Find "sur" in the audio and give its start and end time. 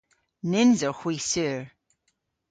1.31-1.63